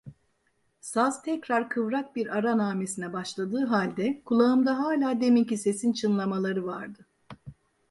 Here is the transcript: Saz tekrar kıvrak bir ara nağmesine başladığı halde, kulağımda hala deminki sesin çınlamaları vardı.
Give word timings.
Saz 0.81 1.21
tekrar 1.23 1.69
kıvrak 1.69 2.15
bir 2.15 2.27
ara 2.37 2.57
nağmesine 2.57 3.13
başladığı 3.13 3.65
halde, 3.65 4.21
kulağımda 4.25 4.77
hala 4.79 5.21
deminki 5.21 5.57
sesin 5.57 5.93
çınlamaları 5.93 6.65
vardı. 6.65 7.05